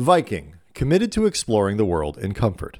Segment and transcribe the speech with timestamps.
[0.00, 2.78] Viking, committed to exploring the world in comfort.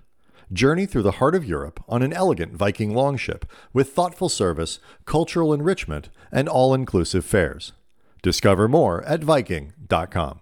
[0.51, 5.53] Journey through the heart of Europe on an elegant Viking longship with thoughtful service, cultural
[5.53, 7.75] enrichment, and all inclusive fares.
[8.23, 10.41] Discover more at Viking.com.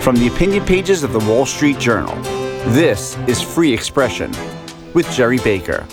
[0.00, 2.14] From the opinion pages of the Wall Street Journal,
[2.72, 4.30] this is Free Expression
[4.94, 5.84] with Gerry Baker.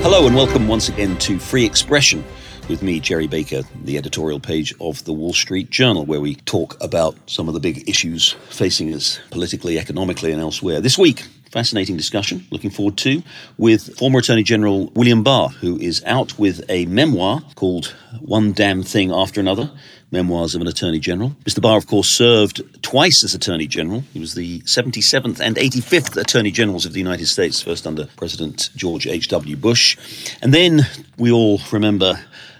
[0.00, 2.24] Hello, and welcome once again to Free Expression
[2.68, 6.76] with me, Gerry Baker, the editorial page of the Wall Street Journal, where we talk
[6.82, 10.80] about some of the big issues facing us politically, economically, and elsewhere.
[10.80, 13.22] This week, fascinating discussion, looking forward to,
[13.58, 18.82] with former Attorney General William Barr, who is out with a memoir called One Damn
[18.82, 19.70] Thing After Another
[20.10, 21.30] Memoirs of an Attorney General.
[21.44, 21.60] Mr.
[21.60, 24.02] Barr, of course, served twice as Attorney General.
[24.12, 28.70] He was the 77th and 85th Attorney Generals of the United States, first under President
[28.76, 29.56] George H.W.
[29.56, 29.96] Bush.
[30.42, 32.18] And then we all remember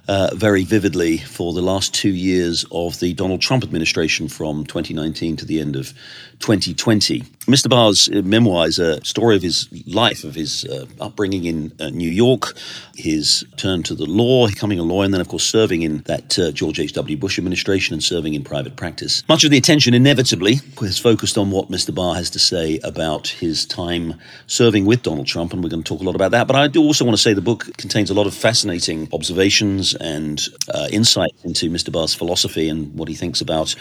[0.09, 5.37] uh, very vividly for the last two years of the Donald Trump administration from 2019
[5.37, 5.95] to the end of
[6.43, 7.23] 2020.
[7.47, 7.69] Mr.
[7.69, 11.89] Barr's uh, memoir is a story of his life, of his uh, upbringing in uh,
[11.89, 12.57] New York,
[12.95, 16.39] his turn to the law, becoming a lawyer, and then, of course, serving in that
[16.39, 17.17] uh, George H.W.
[17.17, 19.25] Bush administration and serving in private practice.
[19.29, 21.93] Much of the attention, inevitably, has focused on what Mr.
[21.93, 24.15] Barr has to say about his time
[24.47, 26.47] serving with Donald Trump, and we're going to talk a lot about that.
[26.47, 29.95] But I do also want to say the book contains a lot of fascinating observations
[29.97, 30.41] and
[30.73, 31.91] uh, insight into Mr.
[31.91, 33.75] Barr's philosophy and what he thinks about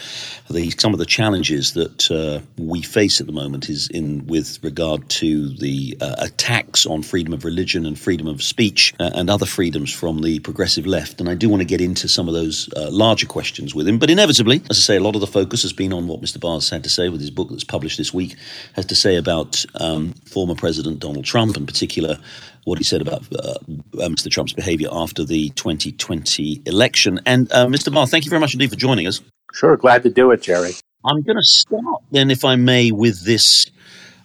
[0.50, 4.60] the, some of the challenges that uh, we face at the moment is in with
[4.64, 9.30] regard to the uh, attacks on freedom of religion and freedom of speech uh, and
[9.30, 11.20] other freedoms from the progressive left.
[11.20, 13.98] And I do want to get into some of those uh, larger questions with him.
[13.98, 16.40] But inevitably, as I say, a lot of the focus has been on what Mr.
[16.40, 18.36] Barr's had to say with his book that's published this week,
[18.74, 22.18] has to say about um, former President Donald Trump, in particular
[22.66, 23.54] what he said about uh,
[24.00, 24.30] uh Mr.
[24.30, 27.20] Trump's behavior after the 2020 election.
[27.26, 27.92] And Mr.
[27.92, 29.22] Barr, thank you very much indeed for joining us.
[29.54, 30.74] Sure, glad to do it, Gerry.
[31.04, 33.68] I'm going to start then, if I may, with this.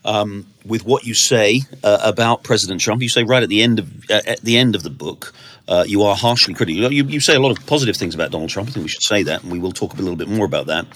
[0.05, 3.81] Um, with what you say uh, about President Trump, you say right at the end
[3.81, 5.33] of uh, at the end of the book,
[5.69, 6.93] uh, you are harshly critical.
[6.93, 8.69] You, you, say a lot of positive things about Donald Trump.
[8.69, 10.67] I think we should say that, and we will talk a little bit more about
[10.67, 10.87] that.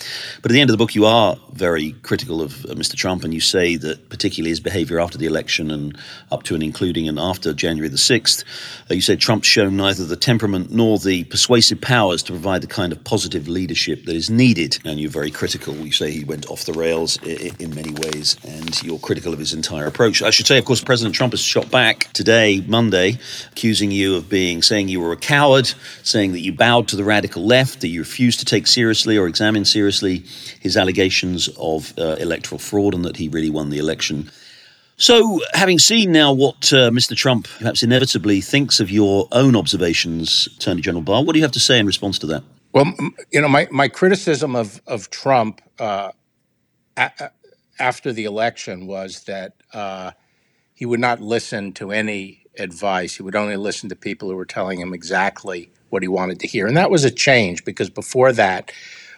[0.42, 2.94] But at the end of the book, you are very critical of uh, Mr.
[2.94, 5.98] Trump, and you say that particularly his behavior after the election and
[6.31, 8.44] up to and including and after January the 6th,
[8.91, 12.69] uh, you say Trump's shown neither the temperament nor the persuasive powers to provide the
[12.69, 14.78] kind of positive leadership that is needed.
[14.84, 15.75] And you're very critical.
[15.75, 19.41] You say he went off the rails in, in many ways, and you're critical of
[19.41, 20.22] his entire approach.
[20.22, 23.19] I should say, of course, President Trump has shot back today, Monday,
[23.50, 25.72] accusing you of being saying you were a coward,
[26.03, 29.26] saying that you bowed to the radical left, that you refused to take seriously or
[29.26, 30.25] examine seriously
[30.60, 34.31] his allegations of uh, electoral fraud, and that he really won the election.
[34.97, 37.16] So, having seen now what uh, Mr.
[37.16, 41.53] Trump perhaps inevitably thinks of your own observations, Attorney General Barr, what do you have
[41.53, 42.43] to say in response to that?
[42.72, 42.93] Well,
[43.32, 46.12] you know, my, my criticism of, of Trump uh,
[46.99, 47.31] a-
[47.78, 50.12] after the election was that uh,
[50.75, 53.16] he would not listen to any advice.
[53.16, 56.47] He would only listen to people who were telling him exactly what he wanted to
[56.47, 56.66] hear.
[56.66, 58.72] And that was a change because before that,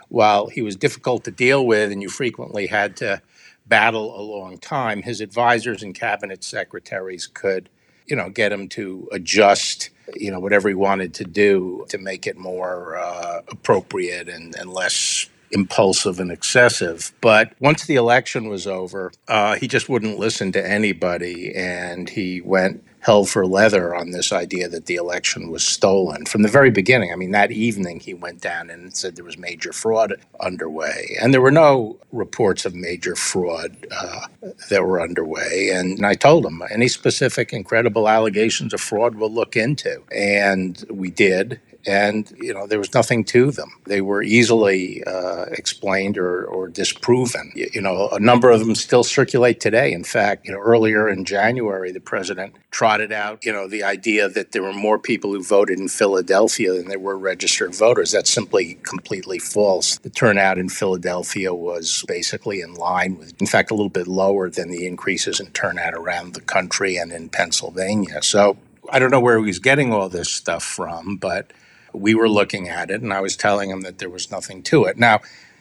[0.08, 3.22] while he was difficult to deal with and you frequently had to
[3.66, 7.68] battle a long time, his advisors and cabinet secretaries could,
[8.06, 12.26] you know, get him to adjust, you know, whatever he wanted to do to make
[12.26, 17.12] it more uh, appropriate and, and less impulsive and excessive.
[17.20, 22.40] But once the election was over, uh, he just wouldn't listen to anybody and he
[22.40, 26.70] went hell for leather on this idea that the election was stolen from the very
[26.70, 27.12] beginning.
[27.12, 31.34] I mean, that evening he went down and said there was major fraud underway, and
[31.34, 34.26] there were no reports of major fraud uh,
[34.70, 35.70] that were underway.
[35.74, 40.02] And, and I told him any specific and credible allegations of fraud we'll look into,
[40.12, 43.70] and we did and you know there was nothing to them.
[43.86, 47.52] They were easily uh, explained or, or disproven.
[47.54, 49.92] You, you, know, a number of them still circulate today.
[49.92, 54.28] In fact, you know, earlier in January, the president trotted out, you know, the idea
[54.28, 58.12] that there were more people who voted in Philadelphia than there were registered voters.
[58.12, 59.98] That's simply completely false.
[59.98, 64.48] The turnout in Philadelphia was basically in line with, in fact, a little bit lower
[64.48, 68.22] than the increases in turnout around the country and in Pennsylvania.
[68.22, 68.56] So
[68.90, 71.52] I don't know where he was getting all this stuff from, but
[71.92, 74.84] we were looking at it and I was telling him that there was nothing to
[74.84, 74.98] it.
[74.98, 75.20] Now,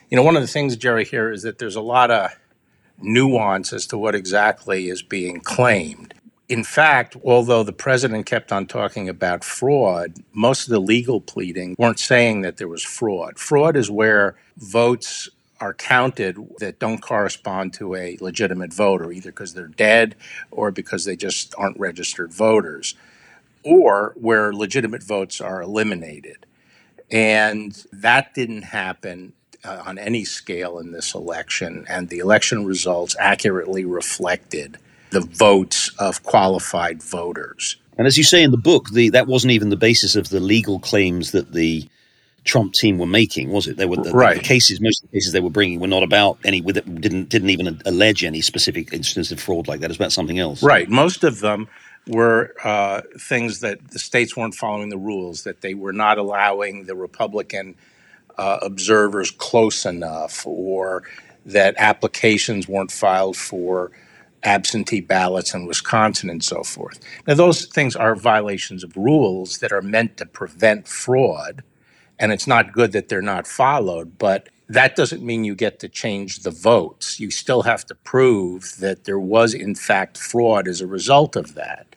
[0.10, 2.32] you know, one of the things, Gerry, here is that there's a lot of
[3.00, 6.14] nuance as to what exactly is being claimed.
[6.50, 11.76] In fact, although the president kept on talking about fraud, most of the legal pleading
[11.80, 13.40] weren't saying that there was fraud.
[13.40, 15.30] Fraud is where votes
[15.62, 20.16] are counted that don't correspond to a legitimate voter, either because they're dead
[20.50, 22.96] or because they just aren't registered voters
[23.64, 26.46] or where legitimate votes are eliminated.
[27.12, 33.16] And that didn't happen uh, on any scale in this election, and the election results
[33.20, 34.78] accurately reflected
[35.12, 37.78] the votes of qualified voters.
[37.98, 40.40] And as you say in the book, the, that wasn't even the basis of the
[40.40, 41.88] legal claims that the
[42.44, 43.78] Trump team were making, was it?
[43.78, 44.38] They were the, right.
[44.38, 44.82] the cases.
[44.82, 46.62] Most of the cases they were bringing were not about any.
[46.62, 49.86] Didn't didn't even allege any specific instance of fraud like that.
[49.86, 50.64] It was about something else.
[50.64, 50.90] Right.
[50.90, 51.68] Most of them
[52.08, 55.44] were uh, things that the states weren't following the rules.
[55.44, 57.76] That they were not allowing the Republican
[58.38, 61.04] uh, observers close enough, or
[61.46, 63.92] that applications weren't filed for
[64.44, 67.00] absentee ballots in Wisconsin and so forth.
[67.28, 71.64] Now, those things are violations of rules that are meant to prevent fraud
[72.20, 75.90] and it's not good that they're not followed, but that doesn't mean you get to
[75.90, 77.20] change the votes.
[77.20, 81.56] You still have to prove that there was, in fact, fraud as a result of
[81.56, 81.91] that.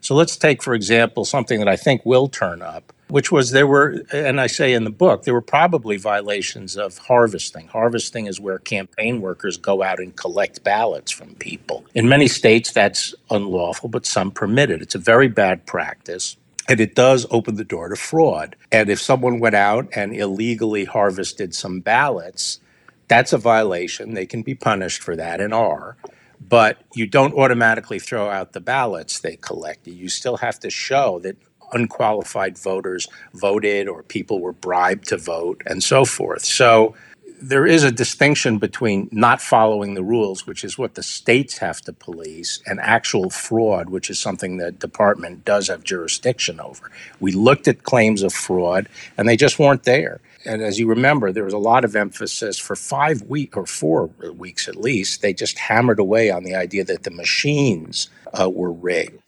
[0.00, 3.66] So let's take, for example, something that I think will turn up, which was there
[3.66, 7.68] were, and I say in the book, there were probably violations of harvesting.
[7.68, 11.84] Harvesting is where campaign workers go out and collect ballots from people.
[11.94, 14.82] In many states, that's unlawful, but some permit it.
[14.82, 16.36] It's a very bad practice.
[16.68, 18.54] And it does open the door to fraud.
[18.70, 22.60] And if someone went out and illegally harvested some ballots,
[23.08, 24.12] that's a violation.
[24.12, 25.96] They can be punished for that and are.
[26.40, 29.92] But you don't automatically throw out the ballots they collected.
[29.92, 31.36] You still have to show that
[31.72, 36.42] unqualified voters voted or people were bribed to vote and so forth.
[36.44, 36.94] So
[37.40, 41.80] there is a distinction between not following the rules, which is what the states have
[41.82, 46.90] to police, and actual fraud, which is something the department does have jurisdiction over.
[47.20, 50.20] We looked at claims of fraud, and they just weren't there.
[50.44, 54.06] And as you remember, there was a lot of emphasis for five weeks or four
[54.36, 55.22] weeks at least.
[55.22, 59.20] They just hammered away on the idea that the machines uh, were rigged.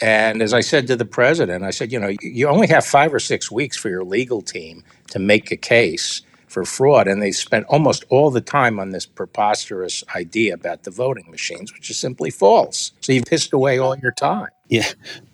[0.00, 3.14] And as I said to the president, I said, you know, you only have five
[3.14, 7.32] or six weeks for your legal team to make a case for fraud, and they
[7.32, 11.98] spent almost all the time on this preposterous idea about the voting machines, which is
[11.98, 12.92] simply false.
[13.00, 14.50] So you've pissed away all your time.
[14.68, 14.86] Yeah.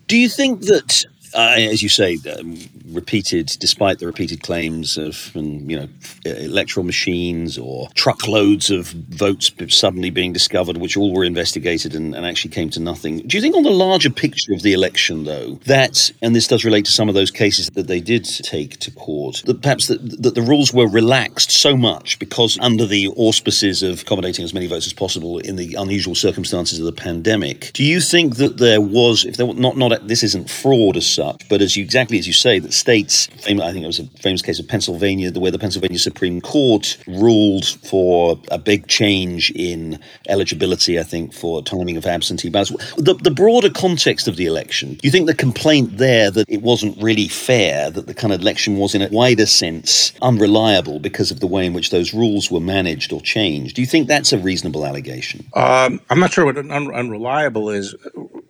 [0.06, 1.04] Do you think that
[1.34, 5.88] uh, as you say, um, repeated, despite the repeated claims of, you know,
[6.24, 12.26] electoral machines or truckloads of votes suddenly being discovered, which all were investigated and, and,
[12.26, 13.18] actually came to nothing.
[13.26, 16.64] Do you think, on the larger picture of the election, though, that, and this does
[16.64, 20.22] relate to some of those cases that they did take to court, that perhaps that,
[20.22, 24.66] that the rules were relaxed so much because under the auspices of accommodating as many
[24.66, 28.80] votes as possible in the unusual circumstances of the pandemic, do you think that there
[28.80, 32.18] was, if there were not, not this isn't fraud as such, but as you exactly
[32.18, 35.40] as you say, that states, I think it was a famous case of Pennsylvania, the
[35.40, 41.62] way the Pennsylvania Supreme Court ruled for a big change in eligibility, I think, for
[41.62, 42.70] timing of absentee ballots.
[42.96, 46.62] The, the broader context of the election, do you think the complaint there that it
[46.62, 51.30] wasn't really fair, that the kind of election was in a wider sense unreliable because
[51.30, 53.76] of the way in which those rules were managed or changed.
[53.76, 55.44] Do you think that's a reasonable allegation?
[55.54, 57.94] Um, I'm not sure what un- unreliable is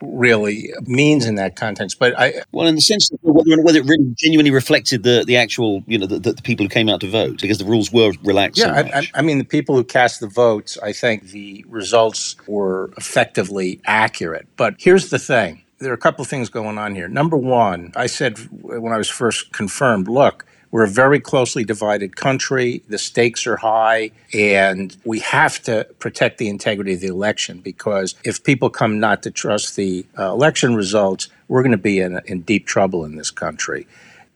[0.03, 3.85] really means in that context, but I well, in the sense that whether, whether it
[3.85, 7.11] really genuinely reflected the, the actual, you know, the, the, people who came out to
[7.11, 8.59] vote, because the rules were relaxed.
[8.59, 12.37] Yeah, so I, I, mean, the people who cast the votes, I think the results
[12.47, 14.47] were effectively accurate.
[14.57, 17.09] But here's the thing: there are a couple of things going on here.
[17.09, 20.47] Number one, I said when I was first confirmed, look.
[20.71, 22.83] We're a very closely divided country.
[22.89, 28.15] The stakes are high, and we have to protect the integrity of the election because
[28.25, 32.21] if people come not to trust the uh, election results, we're going to be in,
[32.27, 33.87] in deep trouble in this country.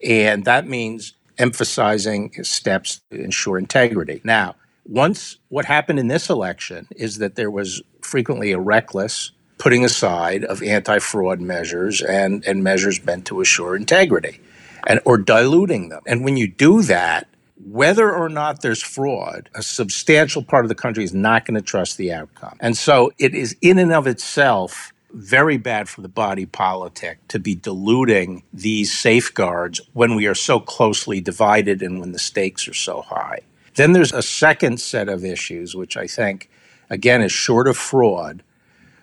[0.03, 4.21] And that means emphasizing steps to ensure integrity.
[4.25, 4.57] Now,
[4.87, 10.45] once what happened in this election is that there was frequently a reckless putting aside
[10.45, 14.41] of anti-fraud measures and, and measures meant to assure integrity
[14.87, 16.03] and or diluting them.
[16.07, 17.27] And when you do that,
[17.65, 21.63] whether or not there's fraud, a substantial part of the country is not going to
[21.63, 22.57] trust the outcome.
[22.61, 27.39] And so it is in and of itself very bad for the body politic to
[27.39, 32.75] be diluting these safeguards when we are so closely divided and when the stakes are
[32.75, 33.41] so high.
[33.77, 36.51] Then there's a second set of issues, which I think,
[36.91, 38.43] again, is short of fraud,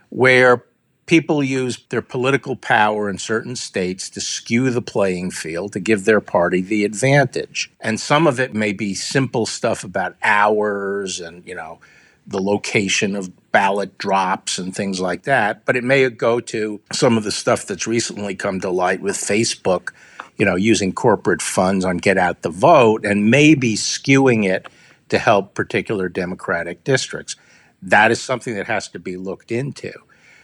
[0.10, 0.66] where
[1.12, 6.06] people use their political power in certain states to skew the playing field to give
[6.06, 7.70] their party the advantage.
[7.82, 11.82] And some of it may be simple stuff about hours and, you know,
[12.26, 15.66] the location of ballot drops and things like that.
[15.66, 19.18] But it may go to some of the stuff that's recently come to light with
[19.18, 19.90] Facebook,
[20.38, 24.66] you know, using corporate funds on get out the vote and maybe skewing it
[25.10, 27.36] to help particular Democratic districts.
[27.82, 29.92] That is something that has to be looked into.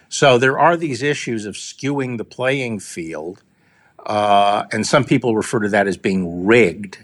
[0.09, 3.43] So there are these issues of skewing the playing field,
[4.05, 6.99] uh, and some people refer to that as being rigged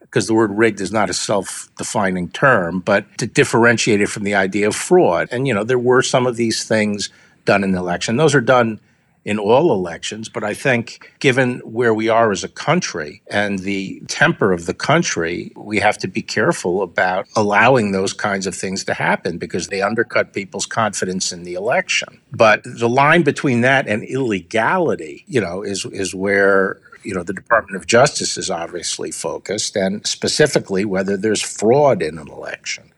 [0.00, 4.22] because the word rigged is not a self defining term, but to differentiate it from
[4.22, 5.28] the idea of fraud.
[5.30, 7.10] And, you know, there were some of these things
[7.44, 8.16] done in the election.
[8.16, 8.80] Those are done
[9.26, 14.00] in all elections, but I think given where we are as a country and the
[14.06, 18.84] temper of the country, we have to be careful about allowing those kinds of things
[18.84, 22.20] to happen because they undercut people's confidence in the election.
[22.30, 27.34] But the line between that and illegality, you know, is is where you know the
[27.34, 32.92] Department of Justice is obviously focused, and specifically whether there's fraud in an election.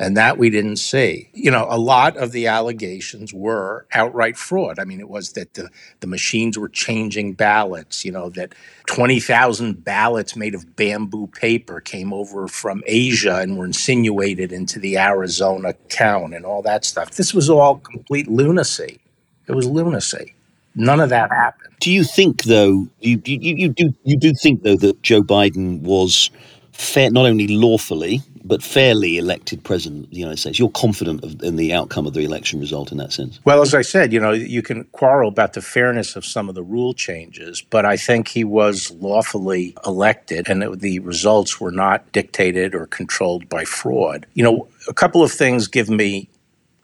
[0.00, 1.28] And that we didn't see.
[1.34, 4.78] You know, a lot of the allegations were outright fraud.
[4.78, 8.54] I mean, it was that the, the machines were changing ballots, you know, that
[8.86, 14.96] 20,000 ballots made of bamboo paper came over from Asia and were insinuated into the
[14.98, 17.12] Arizona count and all that stuff.
[17.12, 19.00] This was all complete lunacy.
[19.48, 20.34] It was lunacy.
[20.76, 21.74] None of that happened.
[21.80, 25.80] Do you think, though, you, you, you do you do think though that Joe Biden
[25.82, 26.30] was
[26.72, 30.58] fair, not only lawfully but fairly elected president of the United States?
[30.58, 33.38] You're confident of, in the outcome of the election result in that sense?
[33.44, 36.54] Well, as I said, you know, you can quarrel about the fairness of some of
[36.54, 41.72] the rule changes, but I think he was lawfully elected, and it, the results were
[41.72, 44.26] not dictated or controlled by fraud.
[44.34, 46.28] You know, a couple of things give me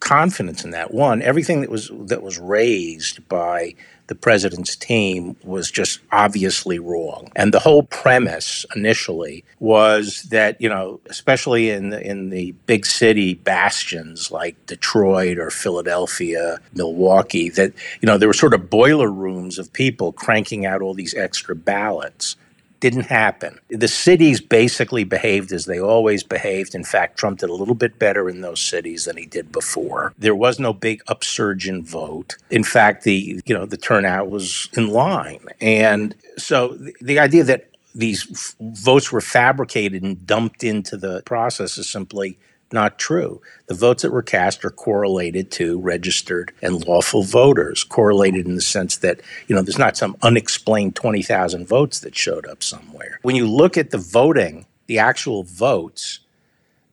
[0.04, 0.92] confidence in that.
[0.92, 3.75] One, everything that was that was raised by
[4.06, 7.30] the president's team was just obviously wrong.
[7.34, 12.84] And the whole premise initially was that, you know, especially in the, in the big
[12.84, 19.11] city bastions like Detroit or Philadelphia, Milwaukee, that, you know, there were sort of boiler
[19.11, 22.37] rooms of people cranking out all these extra ballots
[22.85, 23.59] didn't happen.
[23.71, 26.75] The cities basically behaved as they always behaved.
[26.75, 30.12] In fact, Trump did a little bit better in those cities than he did before.
[30.19, 32.37] There was no big upsurge in vote.
[32.50, 35.47] In fact, the you know the turnout was in line.
[35.62, 41.23] And so the, the idea that these f- votes were fabricated and dumped into the
[41.23, 42.38] process is simply
[42.75, 43.40] not true.
[43.66, 48.61] The votes that were cast are correlated to registered and lawful voters, correlated in the
[48.61, 53.19] sense that, you know, there's not some unexplained 20,000 votes that showed up somewhere.
[53.23, 56.21] When you look at the voting, the actual votes,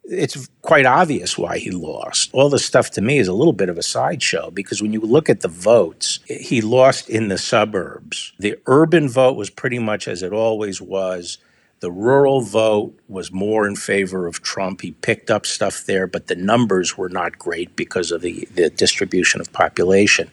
[0.06, 2.30] it's quite obvious why he lost.
[2.34, 5.02] All this stuff to me is a little bit of a sideshow because when you
[5.02, 8.34] look at the votes, he lost in the suburbs.
[8.40, 11.38] The urban vote was pretty much as it always was
[11.82, 14.82] the rural vote was more in favor of Trump.
[14.82, 18.70] He picked up stuff there, but the numbers were not great because of the, the
[18.70, 20.30] distribution of population.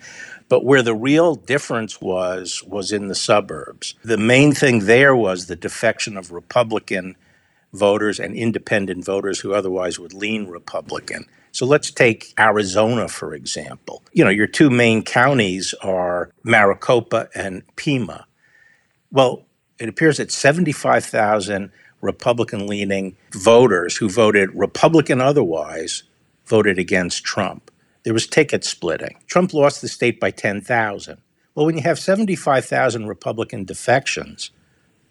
[0.51, 3.95] But where the real difference was, was in the suburbs.
[4.05, 7.17] The main thing there was the defection of Republican
[7.73, 11.25] voters and independent voters who otherwise would lean Republican.
[11.53, 14.03] So let's take Arizona, for example.
[14.13, 18.27] You know, your two main counties are Maricopa and Pima.
[19.11, 19.47] Well,
[19.79, 21.71] it appears that 75,000
[22.01, 26.05] Republican leaning voters who voted Republican otherwise
[26.47, 27.71] voted against Trump.
[28.05, 29.19] There was ticket splitting.
[29.27, 31.19] Trump lost the state by 10,000.
[31.55, 34.51] Well, when you have 75,000 Republican defections,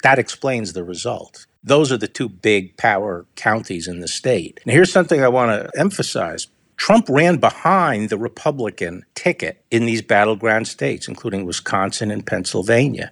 [0.03, 1.45] that explains the result.
[1.63, 4.59] Those are the two big power counties in the state.
[4.63, 6.47] And here's something I want to emphasize
[6.77, 13.11] Trump ran behind the Republican ticket in these battleground states, including Wisconsin and Pennsylvania.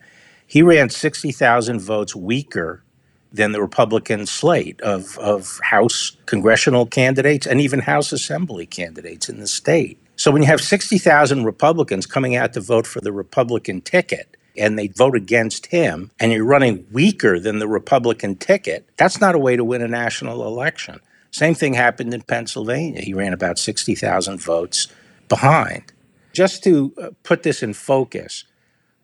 [0.56, 2.82] He ran 60,000 votes weaker
[3.34, 9.42] than the Republican slate of, of House congressional candidates and even House Assembly candidates in
[9.42, 10.00] the state.
[10.16, 14.80] So when you have 60,000 Republicans coming out to vote for the Republican ticket and
[14.80, 19.40] they vote against him and you're running weaker than the Republican ticket, that's not a
[19.40, 21.02] way to win a national election.
[21.32, 23.02] Same thing happened in Pennsylvania.
[23.02, 24.88] He ran about 60,000 votes
[25.28, 25.92] behind.
[26.32, 28.46] Just to uh, put this in focus,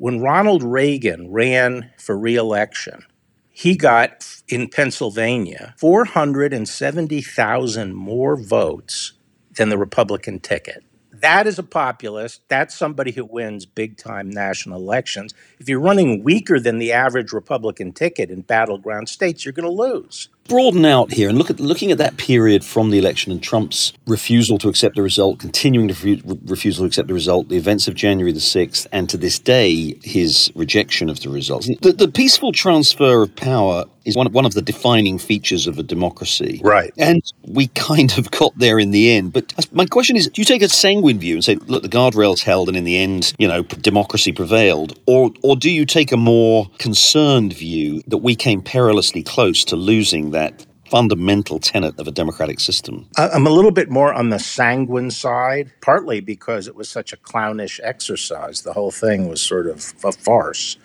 [0.02, 3.06] when Ronald Reagan ran for reelection,
[3.52, 9.14] he got in Pennsylvania 470,000 more votes
[9.58, 10.84] than the Republican ticket.
[11.12, 12.42] That is a populist.
[12.48, 15.36] That's somebody who wins big time national elections.
[15.60, 19.72] If you're running weaker than the average Republican ticket in battleground states, you're going to
[19.72, 23.42] lose broaden out here and look at looking at that period from the election and
[23.42, 27.58] Trump's refusal to accept the result, continuing to re- refusal to accept the result, the
[27.58, 31.70] events of January the 6th, and to this day, his rejection of the results.
[31.82, 35.78] The, the peaceful transfer of power is one of, one of the defining features of
[35.78, 36.60] a democracy.
[36.64, 36.92] Right.
[36.98, 39.34] And we kind of got there in the end.
[39.34, 42.42] But my question is do you take a sanguine view and say, look, the guardrails
[42.42, 44.98] held and in the end, you know, democracy prevailed?
[45.06, 49.76] Or, or do you take a more concerned view that we came perilously close to
[49.76, 53.08] losing that fundamental tenet of a democratic system.
[53.18, 57.18] I'm a little bit more on the sanguine side, partly because it was such a
[57.18, 58.64] clownish exercise.
[58.64, 60.78] The whole thing was sort of a farce.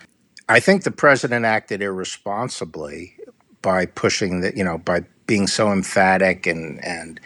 [0.47, 3.17] I think the president acted irresponsibly,
[3.61, 7.19] by pushing that, you know, by being so emphatic and and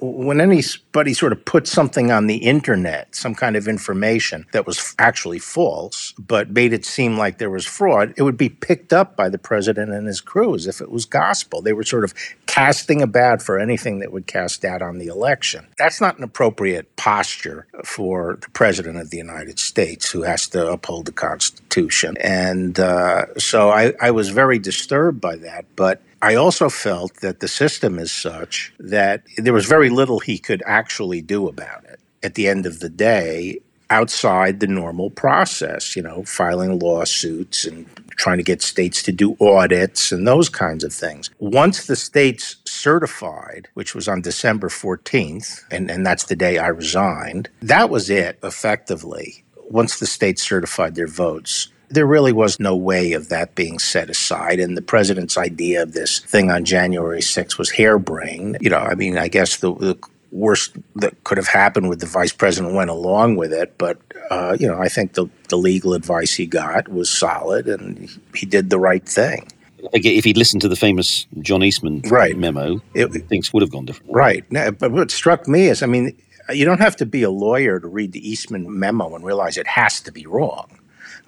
[0.00, 4.94] when anybody sort of put something on the internet, some kind of information that was
[4.98, 9.16] actually false, but made it seem like there was fraud, it would be picked up
[9.16, 11.62] by the president and his crew as if it was gospel.
[11.62, 12.14] They were sort of
[12.46, 15.66] casting about for anything that would cast doubt on the election.
[15.78, 20.70] That's not an appropriate posture for the president of the United States who has to
[20.70, 22.16] uphold the Constitution.
[22.20, 25.66] And uh, so I, I was very disturbed by that.
[25.76, 30.38] But I also felt that the system is such that there was very little he
[30.38, 32.00] could actually do about it.
[32.22, 37.86] At the end of the day, outside the normal process, you know, filing lawsuits and
[38.10, 41.30] trying to get states to do audits and those kinds of things.
[41.38, 46.68] Once the states certified, which was on December 14th, and, and that's the day I
[46.68, 49.42] resigned, that was it effectively.
[49.70, 54.08] Once the states certified their votes, there really was no way of that being set
[54.08, 54.60] aside.
[54.60, 58.58] And the president's idea of this thing on January 6th was harebrained.
[58.60, 59.98] You know, I mean, I guess the, the
[60.30, 63.76] worst that could have happened with the vice president went along with it.
[63.76, 63.98] But,
[64.30, 68.46] uh, you know, I think the, the legal advice he got was solid and he
[68.46, 69.48] did the right thing.
[69.92, 72.36] If he'd listened to the famous John Eastman right.
[72.36, 74.12] memo, it, things would have gone different.
[74.12, 74.44] Right.
[74.50, 76.16] But what struck me is, I mean,
[76.50, 79.66] you don't have to be a lawyer to read the Eastman memo and realize it
[79.66, 80.79] has to be wrong.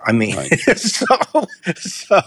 [0.05, 0.59] I mean, right.
[0.79, 1.07] so,
[1.77, 2.21] so,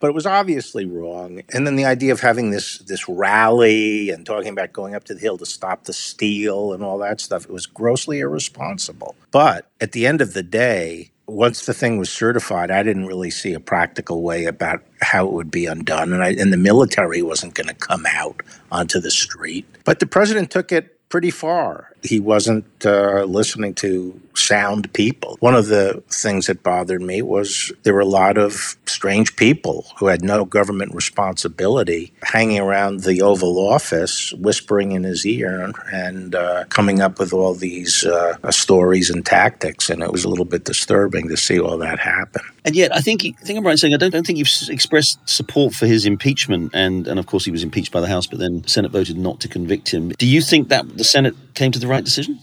[0.00, 1.42] but it was obviously wrong.
[1.52, 5.14] And then the idea of having this this rally and talking about going up to
[5.14, 9.16] the hill to stop the steal and all that stuff, it was grossly irresponsible.
[9.30, 13.30] But at the end of the day, once the thing was certified, I didn't really
[13.30, 17.22] see a practical way about how it would be undone, and, I, and the military
[17.22, 18.40] wasn't going to come out
[18.72, 19.66] onto the street.
[19.84, 21.92] But the president took it pretty far.
[22.02, 25.36] He wasn't uh, listening to sound people.
[25.40, 29.86] One of the things that bothered me was there were a lot of strange people
[29.98, 36.34] who had no government responsibility hanging around the Oval Office, whispering in his ear and
[36.34, 39.90] uh, coming up with all these uh, stories and tactics.
[39.90, 42.42] And it was a little bit disturbing to see all that happen.
[42.64, 44.50] And yet, I think, I think I'm right in saying I don't, don't think you've
[44.68, 46.70] expressed support for his impeachment.
[46.74, 49.40] And, and of course, he was impeached by the House, but then Senate voted not
[49.40, 50.10] to convict him.
[50.10, 52.40] Do you think that the Senate came to the right decision?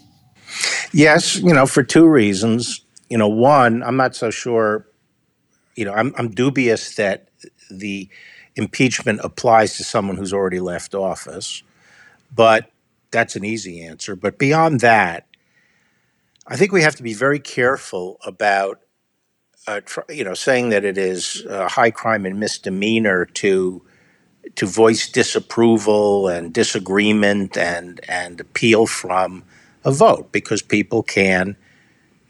[0.92, 2.82] Yes, you know, for two reasons.
[3.10, 4.88] You know, one, I'm not so sure,
[5.76, 7.30] you know, I'm, I'm dubious that
[7.70, 8.10] the
[8.56, 11.62] impeachment applies to someone who's already left office,
[12.34, 12.72] but
[13.12, 14.16] that's an easy answer.
[14.16, 15.28] But beyond that,
[16.48, 18.82] I think we have to be very careful about,
[19.68, 23.85] uh, tr- you know, saying that it is a high crime and misdemeanor to
[24.56, 29.44] to voice disapproval and disagreement and and appeal from
[29.84, 31.56] a vote because people can,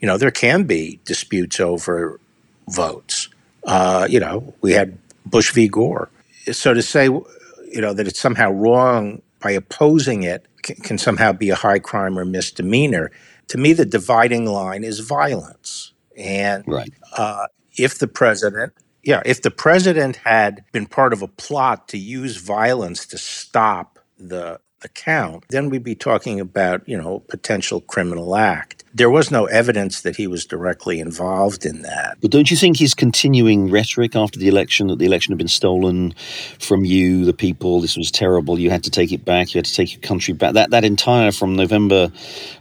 [0.00, 2.20] you know, there can be disputes over
[2.68, 3.28] votes.
[3.64, 5.68] Uh, you know, we had Bush v.
[5.68, 6.10] Gore.
[6.52, 11.32] So to say, you know, that it's somehow wrong by opposing it can, can somehow
[11.32, 13.10] be a high crime or misdemeanor.
[13.48, 15.92] To me, the dividing line is violence.
[16.16, 16.92] And right.
[17.16, 18.72] uh, if the president
[19.06, 24.00] yeah, if the president had been part of a plot to use violence to stop
[24.18, 28.84] the account, then we'd be talking about, you know, potential criminal act.
[28.94, 32.16] There was no evidence that he was directly involved in that.
[32.22, 35.48] But don't you think his continuing rhetoric after the election that the election had been
[35.48, 36.14] stolen
[36.58, 39.66] from you, the people, this was terrible, you had to take it back, you had
[39.66, 40.54] to take your country back.
[40.54, 42.10] That that entire from November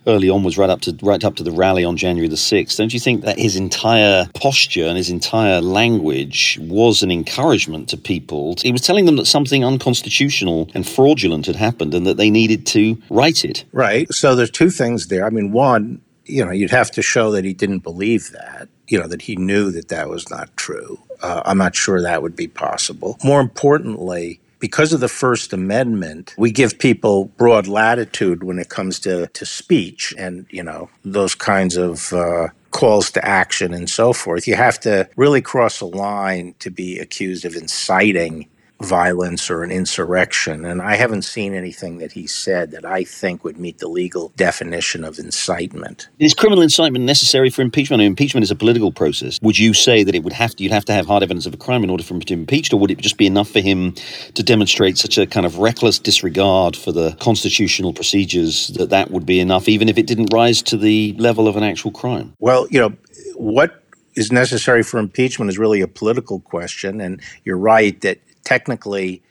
[0.08, 2.76] early onwards right up to right up to the rally on January the 6th.
[2.76, 7.98] Don't you think that his entire posture and his entire language was an encouragement to
[7.98, 8.56] people?
[8.62, 12.66] He was telling them that something unconstitutional and fraudulent had happened and that they needed
[12.68, 13.64] to write it.
[13.72, 14.12] Right.
[14.14, 15.26] So there's two things there.
[15.26, 19.00] I mean, one, you know, you'd have to show that he didn't believe that, you
[19.00, 21.00] know, that he knew that that was not true.
[21.22, 23.18] Uh, I'm not sure that would be possible.
[23.24, 29.00] More importantly, because of the First Amendment, we give people broad latitude when it comes
[29.02, 34.12] to, to speech and, you know, those kinds of uh, calls to action and so
[34.12, 34.48] forth.
[34.48, 38.48] You have to really cross a line to be accused of inciting
[38.82, 40.66] violence or an insurrection.
[40.66, 44.34] And I haven't seen anything that he said that I think would meet the legal
[44.36, 46.10] definition of incitement.
[46.20, 48.02] Is criminal incitement necessary for impeachment?
[48.02, 49.40] I mean, impeachment is a political process.
[49.42, 51.54] Would you say that it would have to, you'd have to have hard evidence of
[51.54, 53.50] a crime in order for him to be impeached, or would it just be enough
[53.50, 53.94] for him
[54.34, 59.26] to demonstrate such a kind of reckless disregard for the constitutional procedures that that would
[59.26, 62.34] be enough, even if it didn't rise to the level of an actual crime?
[62.40, 62.94] Well, you know,
[63.36, 63.82] what
[64.16, 67.02] is necessary for impeachment is really a political question.
[67.02, 69.22] And you're right that technically,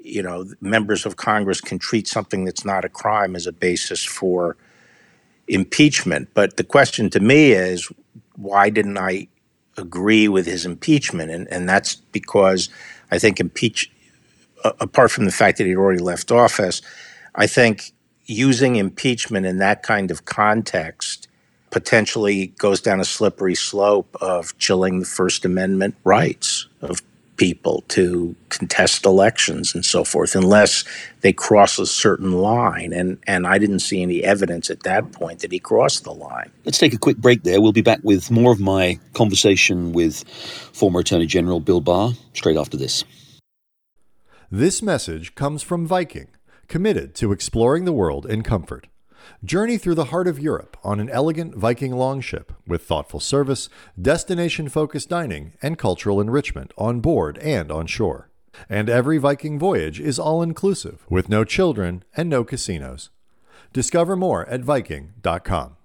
[0.00, 4.04] you know, members of Congress can treat something that's not a crime as a basis
[4.04, 4.56] for
[5.46, 6.28] impeachment.
[6.34, 7.88] But the question to me is,
[8.34, 9.28] why didn't I
[9.76, 11.30] agree with his impeachment?
[11.30, 12.68] And, and that's because
[13.10, 13.90] I think impeach,
[14.64, 16.82] apart from the fact that he'd already left office,
[17.34, 17.92] I think
[18.26, 21.28] using impeachment in that kind of context
[21.70, 27.02] potentially goes down a slippery slope of chilling the First Amendment rights of
[27.36, 30.84] people to contest elections and so forth unless
[31.22, 35.40] they cross a certain line and and I didn't see any evidence at that point
[35.40, 36.50] that he crossed the line.
[36.64, 37.60] Let's take a quick break there.
[37.60, 40.24] We'll be back with more of my conversation with
[40.72, 43.04] former Attorney General Bill Barr straight after this.
[44.50, 46.28] This message comes from Viking,
[46.68, 48.86] committed to exploring the world in comfort.
[49.44, 53.68] Journey through the heart of Europe on an elegant Viking longship with thoughtful service,
[54.00, 58.30] destination focused dining, and cultural enrichment on board and on shore.
[58.68, 63.10] And every Viking voyage is all inclusive with no children and no casinos.
[63.72, 65.76] Discover more at Viking.com.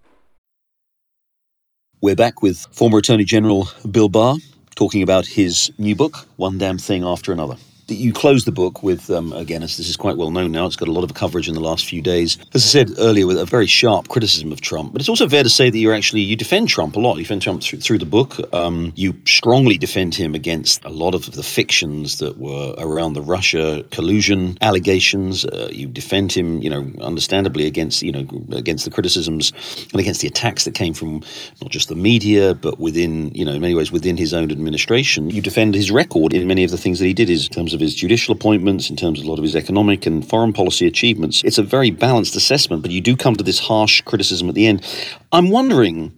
[2.01, 4.37] We're back with former Attorney General Bill Barr
[4.75, 7.57] talking about his new book, One Damn Thing After Another
[7.89, 10.75] you close the book with, um, again, as this is quite well known now, it's
[10.75, 12.37] got a lot of coverage in the last few days.
[12.53, 14.93] As I said earlier, with a very sharp criticism of Trump.
[14.93, 17.15] But it's also fair to say that you actually you defend Trump a lot.
[17.15, 18.37] You defend Trump through, through the book.
[18.53, 23.21] Um, you strongly defend him against a lot of the fictions that were around the
[23.21, 25.45] Russia collusion allegations.
[25.45, 29.51] Uh, you defend him, you know, understandably against you know against the criticisms
[29.91, 31.21] and against the attacks that came from
[31.61, 35.29] not just the media but within you know in many ways within his own administration.
[35.29, 37.78] You defend his record in many of the things that he did in terms of
[37.79, 40.85] of his judicial appointments, in terms of a lot of his economic and foreign policy
[40.85, 41.41] achievements.
[41.45, 44.67] It's a very balanced assessment, but you do come to this harsh criticism at the
[44.67, 44.85] end.
[45.31, 46.11] I'm wondering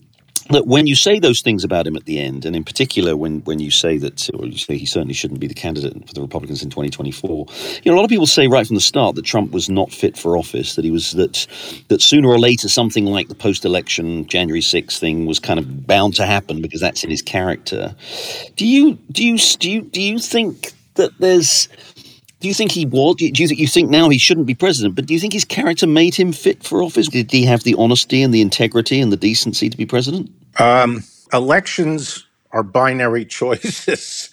[0.50, 3.42] that when you say those things about him at the end, and in particular when,
[3.42, 6.22] when you say that, or you say he certainly shouldn't be the candidate for the
[6.22, 7.46] Republicans in 2024,
[7.84, 9.92] you know, a lot of people say right from the start that Trump was not
[9.92, 11.48] fit for office, that he was that
[11.90, 16.16] that sooner or later something like the post-election January 6th thing was kind of bound
[16.16, 17.96] to happen because that's in his character.
[18.56, 21.68] Do you do you do you do you think that there's.
[22.40, 23.18] Do you think he was?
[23.18, 24.96] Do you you think now he shouldn't be president?
[24.96, 27.08] But do you think his character made him fit for office?
[27.08, 30.32] Did he have the honesty and the integrity and the decency to be president?
[30.58, 34.32] Um, elections are binary choices,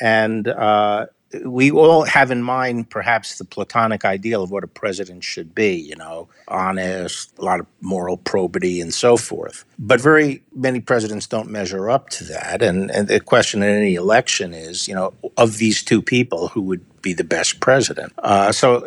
[0.00, 1.06] and uh,
[1.44, 5.74] we all have in mind perhaps the platonic ideal of what a president should be,
[5.74, 9.64] you know, honest, a lot of moral probity and so forth.
[9.78, 12.62] But very many presidents don't measure up to that.
[12.62, 16.62] And, and the question in any election is, you know, of these two people, who
[16.62, 18.12] would be the best president?
[18.18, 18.86] Uh, so,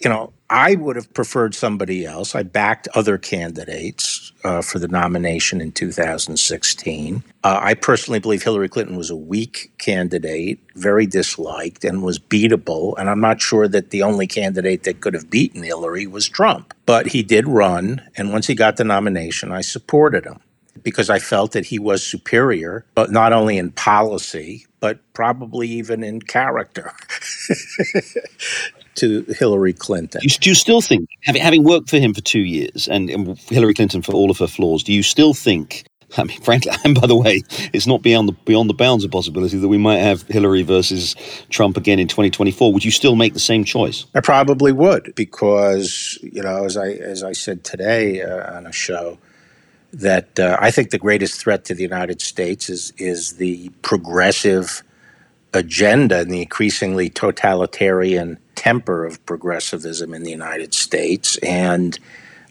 [0.00, 2.34] you know, I would have preferred somebody else.
[2.34, 7.24] I backed other candidates uh, for the nomination in 2016.
[7.42, 12.94] Uh, I personally believe Hillary Clinton was a weak candidate, very disliked, and was beatable.
[12.96, 16.74] And I'm not sure that the only candidate that could have beaten Hillary was Trump.
[16.84, 20.40] But he did run, and once he got the nomination, I supported him
[20.82, 26.04] because I felt that he was superior, but not only in policy, but probably even
[26.04, 26.92] in character
[28.96, 30.20] to Hillary Clinton.
[30.22, 33.38] You, do you still think, having, having worked for him for two years and, and
[33.38, 35.84] Hillary Clinton for all of her flaws, do you still think
[36.16, 39.10] I mean, frankly, and by the way, it's not beyond the beyond the bounds of
[39.10, 41.14] possibility that we might have Hillary versus
[41.50, 42.72] Trump again in 2024.
[42.72, 44.06] Would you still make the same choice?
[44.14, 48.72] I probably would, because you know, as I as I said today uh, on a
[48.72, 49.18] show,
[49.92, 54.82] that uh, I think the greatest threat to the United States is is the progressive
[55.52, 61.36] agenda and the increasingly totalitarian temper of progressivism in the United States.
[61.38, 61.98] And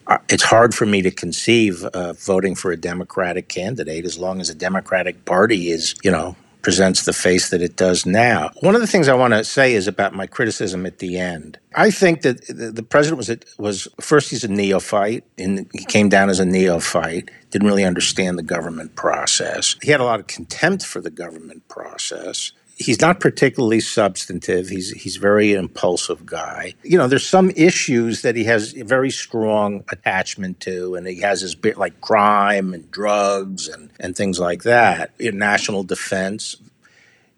[0.08, 4.40] uh, it's hard for me to conceive of voting for a Democratic candidate as long
[4.40, 8.50] as a Democratic Party is, you know, presents the face that it does now.
[8.62, 11.60] One of the things I want to say is about my criticism at the end.
[11.76, 16.32] I think that the president was was first he's a neophyte and he came down
[16.32, 19.76] as a neophyte, didn't really understand the government process.
[19.84, 24.68] He had a lot of contempt for the government process he's not particularly substantive.
[24.68, 26.74] He's he's very impulsive guy.
[26.84, 31.22] You know, there's some issues that he has a very strong attachment to, and he
[31.22, 35.12] has his bit like crime and drugs and and things like that.
[35.20, 36.58] In national defense,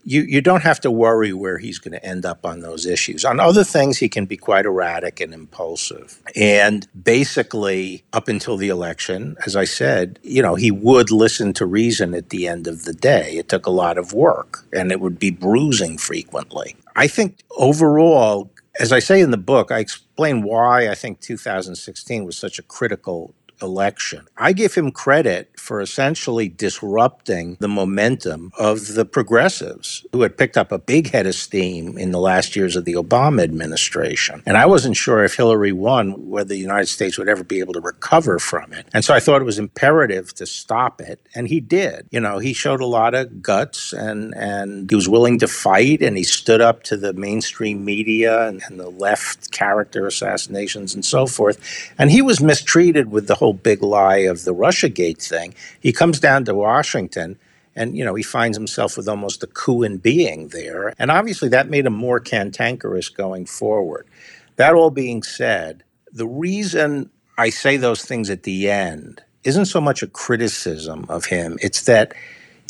[0.07, 3.25] you, you don't have to worry where he's going to end up on those issues.
[3.25, 6.21] On other things, he can be quite erratic and impulsive.
[6.33, 11.65] And basically, up until the election, as I said, you know, he would listen to
[11.65, 13.33] reason at the end of the day.
[13.33, 16.77] It took a lot of work and it would be bruising frequently.
[16.95, 22.23] I think overall, as I say in the book, I explain why I think 2016
[22.23, 24.27] was such a critical election.
[24.37, 30.57] I give him credit for essentially disrupting the momentum of the progressives who had picked
[30.57, 34.41] up a big head of steam in the last years of the Obama administration.
[34.45, 37.73] And I wasn't sure if Hillary won whether the United States would ever be able
[37.73, 38.85] to recover from it.
[38.93, 41.19] And so I thought it was imperative to stop it.
[41.35, 42.07] And he did.
[42.11, 46.01] You know, he showed a lot of guts and, and he was willing to fight
[46.01, 51.03] and he stood up to the mainstream media and, and the left character assassinations and
[51.03, 51.91] so forth.
[51.97, 55.53] And he was mistreated with the whole big lie of the Russiagate thing.
[55.79, 57.37] He comes down to Washington
[57.75, 60.93] and you know he finds himself with almost a coup in being there.
[60.97, 64.07] And obviously that made him more cantankerous going forward.
[64.55, 69.79] That all being said the reason i say those things at the end isn't so
[69.79, 71.57] much a criticism of him.
[71.61, 72.13] It's that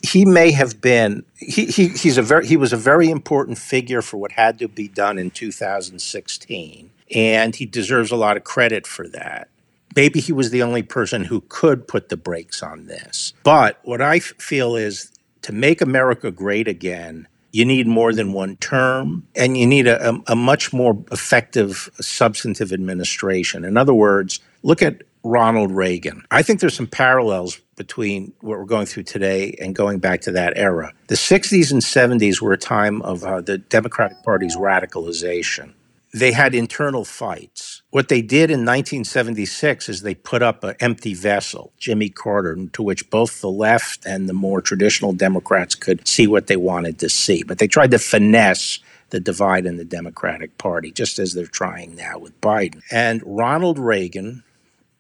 [0.04, 4.02] he may have been he, he he's a very he was a very important figure
[4.02, 8.86] for what had to be done in 2016 and he deserves a lot of credit
[8.86, 9.48] for that
[9.96, 13.34] maybe he was the only person who could put the brakes on this.
[13.44, 15.12] But what I feel is
[15.44, 20.22] to make America great again, you need more than one term and you need a,
[20.28, 23.64] a, much more effective substantive administration.
[23.64, 26.24] In other words, look at Ronald Reagan.
[26.32, 30.32] I think there's some parallels between what we're going through today and going back to
[30.34, 30.94] that era.
[31.08, 35.74] The 60s and 70s were a time of uh, the Democratic Party's radicalization
[36.18, 37.82] they had internal fights.
[37.90, 42.84] What they did in 1976 is they put up an empty vessel, Jimmy Carter, to
[42.84, 47.10] which both the left and the more traditional Democrats could see what they wanted to
[47.10, 47.44] see.
[47.44, 51.96] But they tried to finesse the divide in the Democratic Party, just as they're trying
[51.96, 52.82] now with Biden.
[52.92, 54.44] And Ronald Reagan,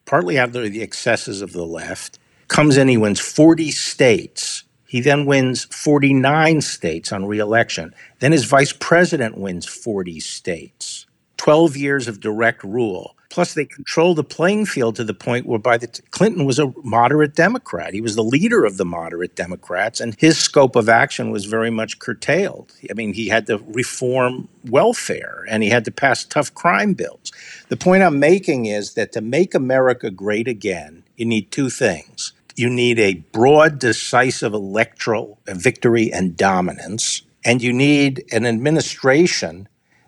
[0.06, 4.63] partly after the excesses of the left, comes in, he wins 40 states.
[4.88, 7.93] He then wins 49 states on reelection.
[8.19, 11.07] Then his vice president wins 40 states.
[11.38, 13.15] 12 years of direct rule.
[13.30, 16.73] Plus, they controlled the playing field to the point where by the, Clinton was a
[16.84, 17.93] moderate Democrat.
[17.93, 21.69] He was the leader of the moderate Democrats, and his scope of action was very
[21.69, 22.73] much curtailed.
[22.89, 27.32] I mean, he had to reform welfare and he had to pass tough crime bills.
[27.69, 32.34] The point I'm making is that to make America great again, you need two things.
[32.56, 39.67] You need a broad, decisive electoral victory and dominance, and you need an administration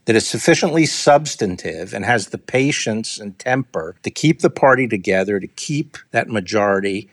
[0.10, 5.40] that is sufficiently substantive and has the patience and temper to keep the party together,
[5.40, 7.08] to keep that majority,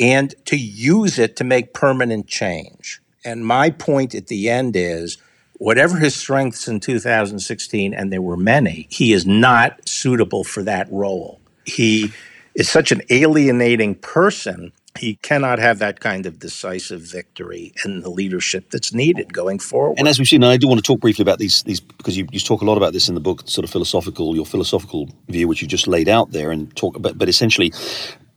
[0.00, 3.02] and to use it to make permanent change.
[3.26, 5.18] And my point at the end is
[5.58, 10.90] whatever his strengths in 2016, and there were many, he is not suitable for that
[10.90, 11.42] role.
[11.66, 12.10] He
[12.54, 18.10] is such an alienating person he cannot have that kind of decisive victory and the
[18.10, 19.98] leadership that's needed going forward.
[19.98, 22.16] And as we've seen, and I do want to talk briefly about these these because
[22.16, 25.08] you, you talk a lot about this in the book, sort of philosophical, your philosophical
[25.28, 27.72] view, which you just laid out there, and talk about, but essentially.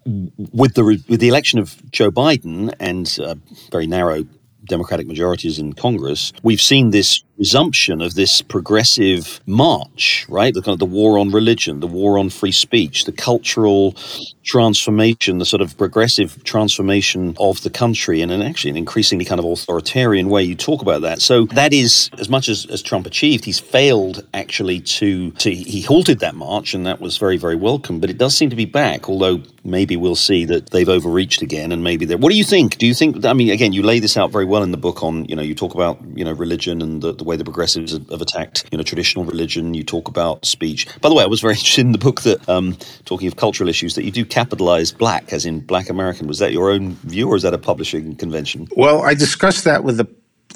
[0.05, 3.35] With the with the election of Joe Biden and uh,
[3.71, 4.25] very narrow
[4.65, 10.53] Democratic majorities in Congress, we've seen this resumption of this progressive march, right?
[10.53, 13.97] The kind of the war on religion, the war on free speech, the cultural
[14.43, 19.39] transformation, the sort of progressive transformation of the country in an actually an increasingly kind
[19.39, 20.43] of authoritarian way.
[20.43, 21.21] You talk about that.
[21.21, 25.81] So that is as much as, as Trump achieved, he's failed actually to, to he
[25.81, 27.99] halted that march and that was very, very welcome.
[27.99, 31.71] But it does seem to be back, although maybe we'll see that they've overreached again
[31.73, 32.77] and maybe they're what do you think?
[32.77, 35.03] Do you think I mean again you lay this out very well in the book
[35.03, 37.91] on, you know, you talk about, you know, religion and the, the way the progressives
[37.93, 39.73] have attacked, you know, traditional religion.
[39.73, 40.87] You talk about speech.
[41.01, 43.69] By the way, I was very interested in the book that, um, talking of cultural
[43.69, 46.27] issues, that you do capitalize black, as in black American.
[46.27, 48.67] Was that your own view, or is that a publishing convention?
[48.75, 50.07] Well, I discussed that with the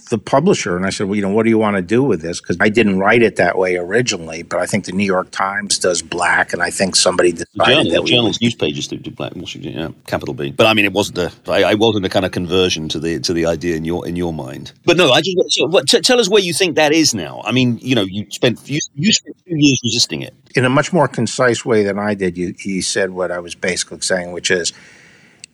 [0.09, 2.21] the publisher and I said, well, you know, what do you want to do with
[2.21, 2.39] this?
[2.39, 5.79] Because I didn't write it that way originally, but I think the New York Times
[5.79, 8.97] does black, and I think somebody decided the journal, that the journal's news pages do,
[8.97, 10.51] do black, yeah, capital B.
[10.51, 13.19] But I mean, it wasn't a, I, I wasn't a kind of conversion to the
[13.19, 14.71] to the idea in your in your mind.
[14.85, 17.41] But no, I just so, what, t- tell us where you think that is now.
[17.43, 20.69] I mean, you know, you spent you, you spent two years resisting it in a
[20.69, 22.37] much more concise way than I did.
[22.37, 24.73] You, he said what I was basically saying, which is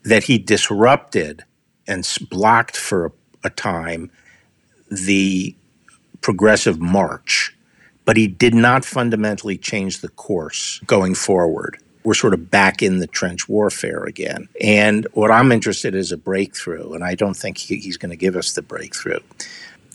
[0.03, 1.43] that he disrupted
[1.87, 3.11] and blocked for a,
[3.45, 4.11] a time
[4.93, 5.55] the
[6.21, 7.55] progressive march,
[8.05, 11.77] but he did not fundamentally change the course going forward.
[12.03, 14.49] We're sort of back in the trench warfare again.
[14.59, 18.09] And what I'm interested in is a breakthrough, and I don't think he, he's going
[18.09, 19.19] to give us the breakthrough.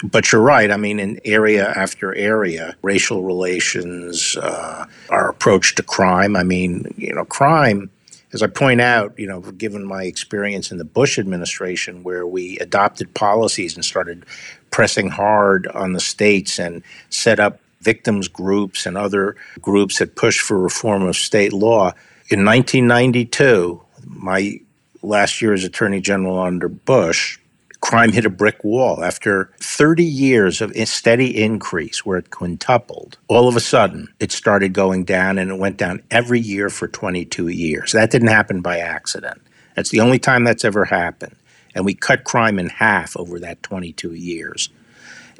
[0.04, 0.70] But you're right.
[0.70, 6.36] I mean, in area after area, racial relations, uh, our approach to crime.
[6.36, 7.90] I mean, you know, crime
[8.32, 12.58] as I point out, you know, given my experience in the Bush administration, where we
[12.58, 14.24] adopted policies and started
[14.70, 20.40] pressing hard on the states and set up victims groups and other groups that pushed
[20.40, 21.92] for reform of state law,
[22.30, 24.60] In 1992, my
[25.02, 27.37] last year as Attorney General under Bush,
[27.80, 29.04] crime hit a brick wall.
[29.04, 34.72] After 30 years of steady increase, where it quintupled, all of a sudden it started
[34.72, 37.92] going down and it went down every year for 22 years.
[37.92, 39.42] That didn't happen by accident.
[39.76, 41.36] That's the only time that's ever happened.
[41.74, 44.70] And we cut crime in half over that 22 years.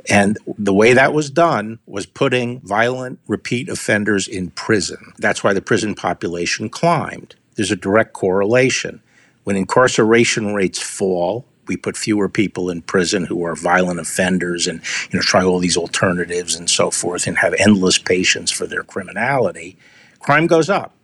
[0.09, 5.13] And the way that was done was putting violent repeat offenders in prison.
[5.19, 7.35] That's why the prison population climbed.
[7.57, 9.03] There's a direct correlation.
[9.45, 14.81] When incarceration rates fall, we put fewer people in prison who are violent offenders and
[15.11, 18.83] you know try all these alternatives and so forth and have endless patience for their
[18.83, 19.77] criminality
[20.21, 20.95] crime goes up.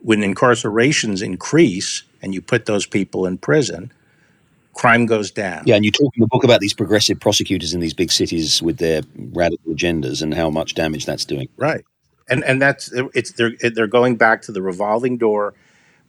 [0.00, 3.92] When incarcerations increase and you put those people in prison
[4.74, 5.62] crime goes down.
[5.66, 8.62] Yeah and you talk in the book about these progressive prosecutors in these big cities
[8.62, 11.48] with their radical agendas and how much damage that's doing.
[11.56, 11.84] Right.
[12.28, 15.54] And and that's it's they're they're going back to the revolving door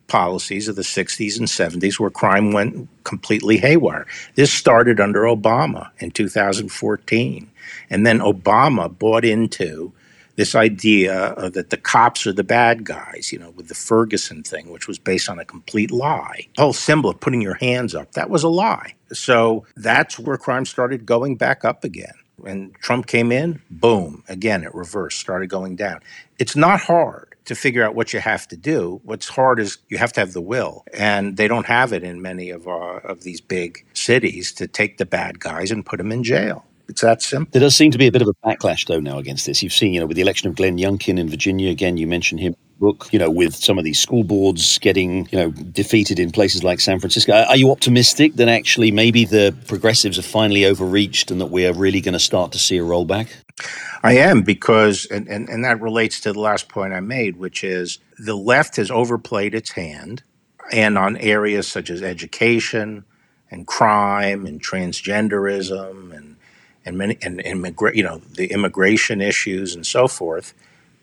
[0.07, 4.05] policies of the 60s and 70s where crime went completely haywire.
[4.35, 7.49] This started under Obama in 2014.
[7.89, 9.93] And then Obama bought into
[10.35, 14.71] this idea that the cops are the bad guys, you know, with the Ferguson thing,
[14.71, 16.47] which was based on a complete lie.
[16.49, 18.95] Oh, the whole symbol of putting your hands up, that was a lie.
[19.11, 22.13] So that's where crime started going back up again.
[22.45, 25.99] And Trump came in, boom, again, it reversed, started going down.
[26.39, 29.01] It's not hard to figure out what you have to do.
[29.03, 32.21] What's hard is you have to have the will, and they don't have it in
[32.21, 36.11] many of our, of these big cities to take the bad guys and put them
[36.11, 36.65] in jail.
[36.89, 37.49] It's that simple.
[37.51, 39.63] There does seem to be a bit of a backlash, though, now against this.
[39.63, 42.41] You've seen, you know, with the election of Glenn Youngkin in Virginia, again, you mentioned
[42.41, 46.31] him book, you know, with some of these school boards getting, you know, defeated in
[46.31, 47.33] places like San Francisco.
[47.33, 51.73] Are you optimistic that actually maybe the progressives are finally overreached and that we are
[51.73, 53.29] really going to start to see a rollback?
[54.03, 57.63] I am because, and, and, and that relates to the last point I made, which
[57.63, 60.23] is the left has overplayed its hand,
[60.71, 63.05] and on areas such as education
[63.49, 66.35] and crime and transgenderism and
[66.85, 70.53] and many and immigra- you know the immigration issues and so forth,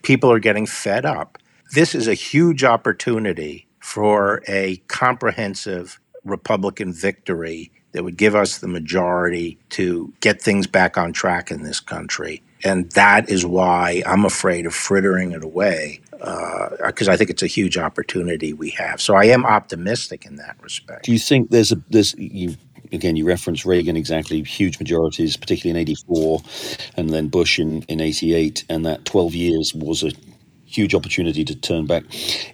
[0.03, 1.37] people are getting fed up.
[1.73, 8.67] This is a huge opportunity for a comprehensive Republican victory that would give us the
[8.67, 12.41] majority to get things back on track in this country.
[12.63, 17.41] And that is why I'm afraid of frittering it away because uh, I think it's
[17.41, 19.01] a huge opportunity we have.
[19.01, 21.05] So I am optimistic in that respect.
[21.05, 22.55] Do you think there's a there's you
[22.91, 26.41] again you reference Reagan exactly huge majorities, particularly in '84,
[26.95, 30.11] and then Bush in in '88, and that 12 years was a
[30.75, 32.03] huge opportunity to turn back.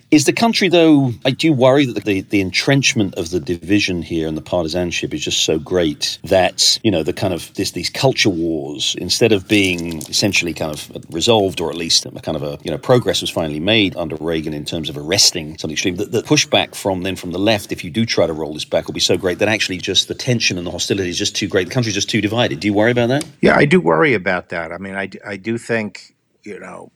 [0.09, 4.25] Is the country, though, I do worry that the, the entrenchment of the division here
[4.25, 7.89] and the partisanship is just so great that, you know, the kind of this, these
[7.89, 12.43] culture wars, instead of being essentially kind of resolved, or at least a kind of
[12.43, 15.97] a, you know, progress was finally made under Reagan in terms of arresting something extreme,
[15.97, 18.63] that the pushback from then from the left, if you do try to roll this
[18.63, 21.35] back, will be so great that actually just the tension and the hostility is just
[21.35, 21.67] too great.
[21.67, 22.61] The country's just too divided.
[22.61, 23.27] Do you worry about that?
[23.41, 24.71] Yeah, I do worry about that.
[24.71, 26.93] I mean, I, I do think, you know,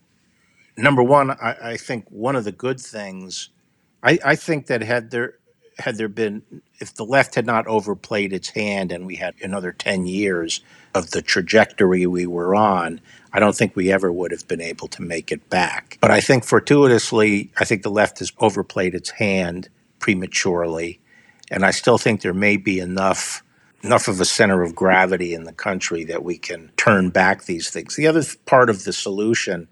[0.81, 3.49] number one, I, I think one of the good things,
[4.03, 5.35] I, I think that had there
[5.79, 6.43] had there been
[6.79, 10.61] if the left had not overplayed its hand and we had another 10 years
[10.93, 13.01] of the trajectory we were on
[13.33, 15.97] i don't think we ever would have been able to make it back.
[16.01, 20.99] But i think fortuitously i think the left has overplayed its hand prematurely
[21.49, 23.41] and i still think there may be enough
[23.83, 27.69] enough of a center of gravity in the country that we can turn back these
[27.69, 27.95] things.
[27.95, 29.67] The other part of the solution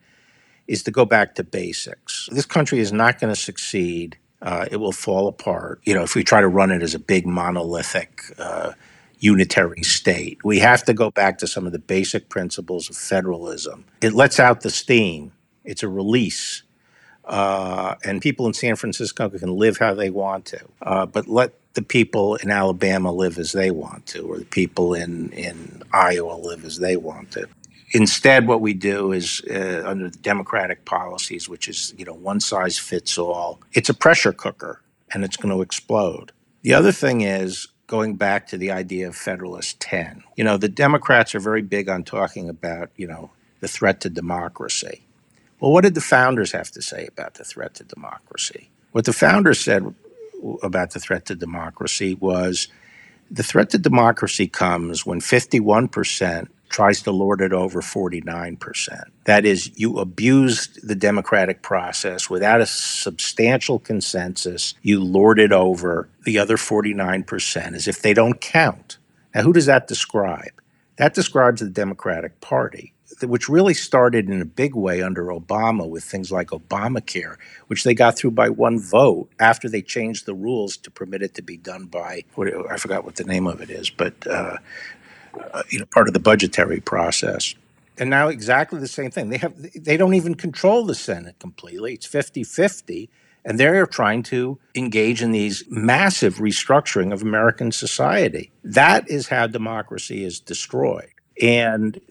[0.69, 2.29] is to go back to basics.
[2.31, 4.17] This country is not going to succeed.
[4.39, 5.81] Uh, it will fall apart.
[5.83, 8.73] You know, if we try to run it as a big monolithic uh,
[9.17, 13.83] unitary state, we have to go back to some of the basic principles of federalism.
[13.99, 15.31] It lets out the steam.
[15.65, 16.61] It's a release.
[17.25, 21.53] Uh, and people in San Francisco can live how they want to, uh, but let
[21.73, 26.33] the people in Alabama live as they want to, or the people in, in Iowa
[26.33, 27.47] live as they want to
[27.91, 32.39] instead, what we do is uh, under the democratic policies, which is you know one
[32.39, 33.59] size fits all.
[33.73, 34.81] It's a pressure cooker,
[35.13, 36.31] and it's going to explode.
[36.61, 40.23] The other thing is going back to the idea of Federalist 10.
[40.35, 44.09] You know, the Democrats are very big on talking about you know the threat to
[44.09, 45.05] democracy.
[45.59, 48.69] Well, what did the founders have to say about the threat to democracy?
[48.91, 49.93] What the founders said
[50.63, 52.69] about the threat to democracy was
[53.29, 59.03] the threat to democracy comes when 51% tries to lord it over 49%.
[59.25, 64.75] That is, you abused the democratic process without a substantial consensus.
[64.81, 68.97] You lord it over the other 49% as if they don't count.
[69.33, 70.61] Now, who does that describe?
[70.97, 72.93] That describes the Democratic Party.
[73.23, 77.35] which really started in a big way under Obama with things like Obamacare,
[77.67, 81.33] which they got through by one vote after they changed the rules to permit it
[81.35, 82.23] to be done by
[82.71, 84.57] I forgot what the name of it is, but uh,
[85.53, 87.55] uh, you know part of the budgetary process.
[87.97, 89.29] And now exactly the same thing.
[89.29, 91.93] They have they don't even control the Senate completely.
[91.93, 93.09] It's 50-50
[93.45, 98.51] and they're trying to engage in these massive restructuring of American society.
[98.63, 101.09] That is how democracy is destroyed.
[101.41, 102.01] And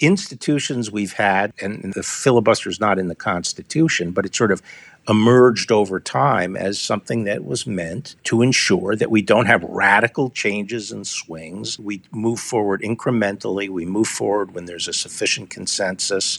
[0.00, 4.60] institutions we've had, and the filibuster is not in the Constitution, but it's sort of
[5.08, 10.30] emerged over time as something that was meant to ensure that we don't have radical
[10.30, 11.78] changes and swings.
[11.78, 16.38] We move forward incrementally, we move forward when there's a sufficient consensus,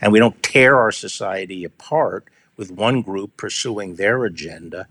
[0.00, 4.86] and we don't tear our society apart with one group pursuing their agenda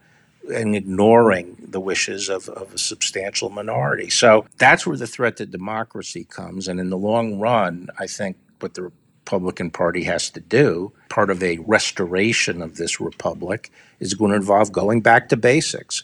[0.53, 4.09] and ignoring the wishes of, of a substantial minority.
[4.09, 6.67] So that's where the threat to democracy comes.
[6.67, 8.91] And in the long run, I think what the
[9.33, 14.37] Republican Party has to do, part of a restoration of this republic, is going to
[14.37, 16.03] involve going back to basics,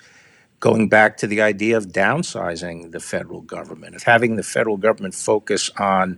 [0.59, 5.13] going back to the idea of downsizing the federal government, of having the federal government
[5.13, 6.17] focus on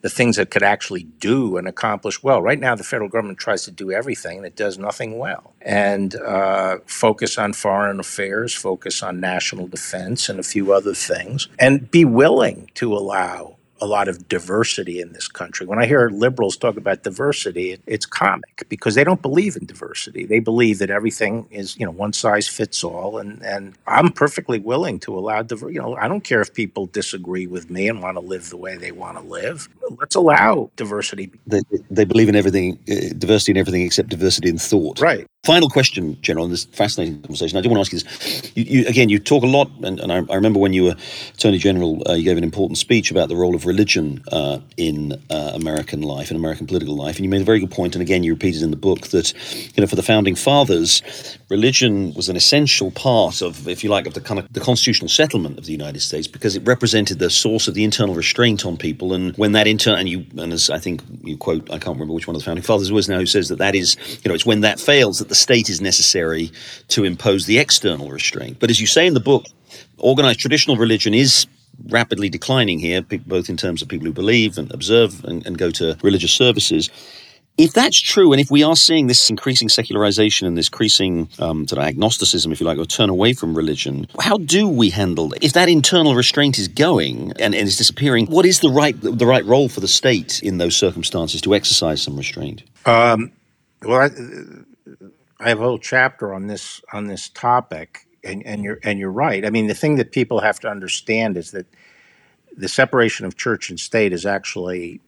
[0.00, 2.40] the things that could actually do and accomplish well.
[2.40, 5.52] Right now, the federal government tries to do everything and it does nothing well.
[5.60, 11.48] And uh, focus on foreign affairs, focus on national defense, and a few other things,
[11.58, 15.66] and be willing to allow a lot of diversity in this country.
[15.66, 19.66] When I hear liberals talk about diversity, it, it's comic because they don't believe in
[19.66, 20.26] diversity.
[20.26, 23.18] They believe that everything is, you know, one size fits all.
[23.18, 26.86] And, and I'm perfectly willing to allow, diver- you know, I don't care if people
[26.86, 29.68] disagree with me and want to live the way they want to live.
[29.98, 31.30] Let's allow diversity.
[31.46, 31.60] They,
[31.90, 35.00] they believe in everything, uh, diversity in everything except diversity in thought.
[35.00, 35.26] Right.
[35.44, 37.56] Final question, General, in this fascinating conversation.
[37.56, 38.52] I do want to ask you this.
[38.56, 40.96] You, you, again, you talk a lot, and, and I, I, remember when you were
[41.34, 45.12] Attorney General, uh, you gave an important speech about the role of religion uh, in
[45.30, 47.14] uh, American life, in American political life.
[47.16, 49.32] And you made a very good point, and again, you repeated in the book that,
[49.76, 54.08] you know, for the founding fathers, religion was an essential part of, if you like,
[54.08, 57.30] of the kind of the constitutional settlement of the United States because it represented the
[57.30, 59.12] source of the internal restraint on people.
[59.12, 62.14] And when that inter, and you, and as I think you quote, I can't remember
[62.14, 64.34] which one of the founding fathers was now, who says that that is, you know,
[64.34, 66.50] it's when that fails that the state is necessary
[66.88, 68.58] to impose the external restraint.
[68.58, 69.44] But as you say in the book,
[69.98, 71.46] organized traditional religion is
[71.88, 75.70] rapidly declining here, both in terms of people who believe and observe and, and go
[75.72, 76.90] to religious services.
[77.58, 81.66] If that's true, and if we are seeing this increasing secularization and this increasing um,
[81.66, 85.32] sort of agnosticism, if you like, or turn away from religion, how do we handle
[85.40, 88.26] if that internal restraint is going and, and is disappearing?
[88.26, 92.02] What is the right the right role for the state in those circumstances to exercise
[92.02, 92.62] some restraint?
[92.84, 93.32] Um,
[93.82, 94.10] well, I,
[95.40, 99.10] I have a whole chapter on this on this topic, and, and you're and you're
[99.10, 99.46] right.
[99.46, 101.66] I mean, the thing that people have to understand is that
[102.54, 105.00] the separation of church and state is actually,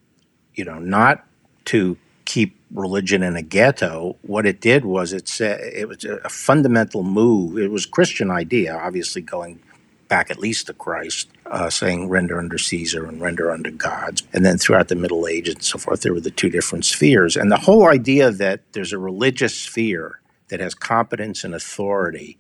[0.55, 1.27] you know, not
[1.67, 1.99] to
[2.29, 4.17] keep religion in a ghetto.
[4.21, 7.59] What it did was it's it was a fundamental move.
[7.59, 9.61] It was a Christian idea, obviously going
[10.09, 14.23] back at least to Christ, uh, saying render under Caesar and render under gods.
[14.35, 17.35] And then throughout the Middle Ages and so forth, there were the two different spheres.
[17.35, 22.39] And the whole idea that there's a religious sphere that has competence and authority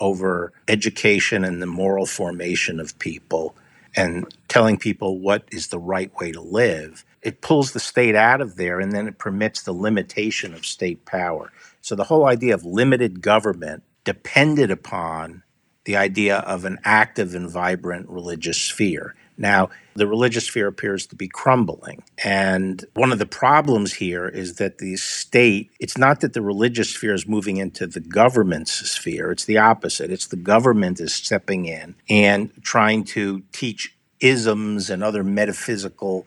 [0.00, 3.54] over education and the moral formation of people
[3.96, 8.40] and telling people what is the right way to live, it pulls the state out
[8.40, 11.52] of there and then it permits the limitation of state power.
[11.80, 15.42] So the whole idea of limited government depended upon
[15.84, 19.14] the idea of an active and vibrant religious sphere.
[19.36, 22.02] Now, the religious sphere appears to be crumbling.
[22.22, 26.90] And one of the problems here is that the state, it's not that the religious
[26.90, 30.10] sphere is moving into the government's sphere, it's the opposite.
[30.10, 36.26] It's the government is stepping in and trying to teach isms and other metaphysical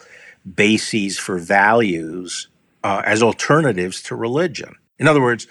[0.56, 2.48] bases for values
[2.84, 4.76] uh, as alternatives to religion.
[5.00, 5.48] In other words,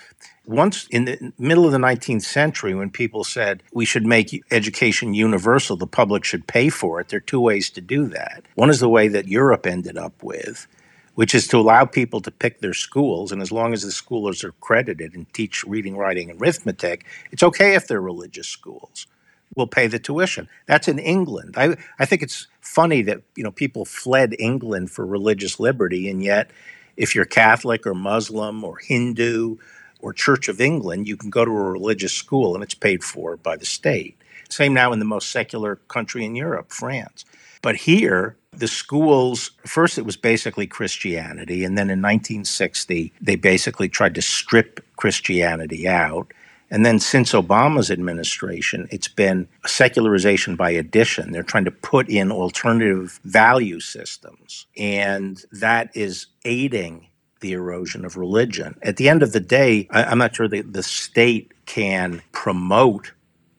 [0.47, 5.15] once in the middle of the 19th century, when people said we should make education
[5.15, 8.45] universal, the public should pay for it, there are two ways to do that.
[8.55, 10.67] One is the way that Europe ended up with,
[11.15, 13.31] which is to allow people to pick their schools.
[13.31, 17.43] And as long as the schoolers are accredited and teach reading, writing, and arithmetic, it's
[17.43, 19.07] okay if they're religious schools.
[19.55, 20.49] We'll pay the tuition.
[20.67, 21.55] That's in England.
[21.57, 26.23] I, I think it's funny that you know people fled England for religious liberty, and
[26.23, 26.51] yet
[26.97, 29.57] if you're Catholic or Muslim or Hindu
[30.01, 33.37] or Church of England, you can go to a religious school and it's paid for
[33.37, 34.17] by the state.
[34.49, 37.25] Same now in the most secular country in Europe, France.
[37.63, 43.89] But here, the schools, first it was basically Christianity, and then in 1960, they basically
[43.89, 46.33] tried to strip Christianity out.
[46.73, 51.31] And then since Obama's administration, it's been secularization by addition.
[51.31, 57.09] They're trying to put in alternative value systems, and that is aiding
[57.41, 58.77] the erosion of religion.
[58.81, 63.13] At the end of the day, I, am not sure that the state can promote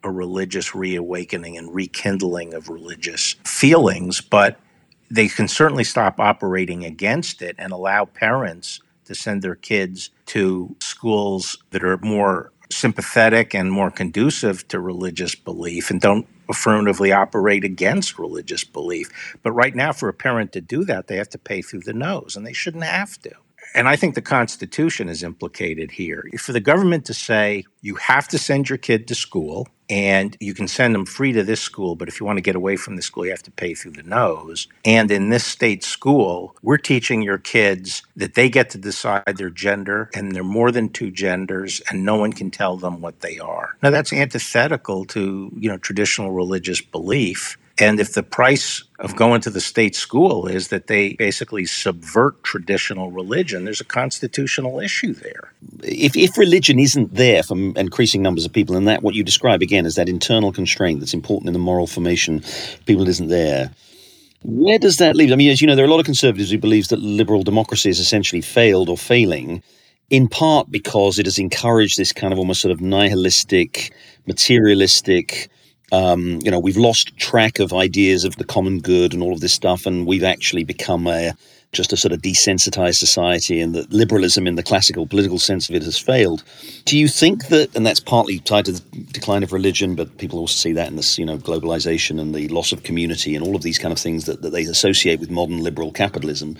[0.03, 4.59] a religious reawakening and rekindling of religious feelings, but
[5.11, 10.76] they can certainly stop operating against it and allow parents to send their kids to
[10.80, 17.63] schools that are more sympathetic and more conducive to religious belief and don't affirmatively operate
[17.63, 19.38] against religious belief.
[19.43, 21.93] But right now, for a parent to do that, they have to pay through the
[21.93, 23.32] nose, and they shouldn't have to
[23.74, 26.30] and I think the Constitution is implicated here.
[26.38, 30.56] For the government to say you have to send your kid to school and you
[30.56, 32.96] can send them free to this school, but if you want to get away from
[32.96, 34.68] the school, you have to pay through the nose.
[34.84, 39.52] And in this state school, we're teaching your kids that they get to decide their
[39.52, 43.38] gender and they're more than two genders and no one can tell them what they
[43.38, 43.78] are.
[43.84, 49.41] Now that's antithetical to, you know, traditional religious belief and if the price of going
[49.41, 55.13] to the state school is that they basically subvert traditional religion, there's a constitutional issue
[55.13, 55.51] there.
[55.82, 59.63] If, if religion isn't there for increasing numbers of people, and that what you describe
[59.63, 62.43] again is that internal constraint that's important in the moral formation,
[62.86, 63.71] people isn't there.
[64.43, 65.32] Where does that leave?
[65.32, 67.43] I mean, as you know, there are a lot of conservatives who believe that liberal
[67.43, 69.63] democracy has essentially failed or failing,
[70.11, 73.93] in part because it has encouraged this kind of almost sort of nihilistic,
[74.28, 75.49] materialistic,
[75.94, 79.41] um, you know, we've lost track of ideas of the common good and all of
[79.41, 81.34] this stuff, and we've actually become a
[81.72, 85.76] just a sort of desensitized society, and that liberalism in the classical political sense of
[85.76, 86.44] it has failed.
[86.86, 88.82] Do you think that, and that's partly tied to the
[89.12, 92.48] decline of religion, but people also see that in this, you know, globalization and the
[92.50, 95.32] loss of community and all of these kind of things that, that they associate with
[95.32, 96.58] modern liberal capitalism?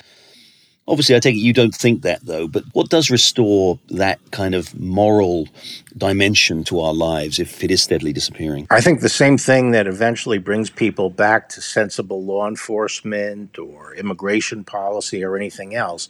[0.86, 4.54] Obviously, I take it you don't think that, though, but what does restore that kind
[4.54, 5.48] of moral
[5.96, 8.68] dimension to our lives if it is steadily disappearing?
[8.70, 13.96] I think the same thing that eventually brings people back to sensible law enforcement or
[13.96, 16.10] immigration policy or anything else.